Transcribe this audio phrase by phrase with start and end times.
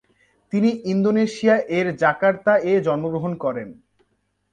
[0.53, 3.69] তিনি ইন্দোনেশিয়া এর জাকার্তা এ জন্মগ্রহণ করেন।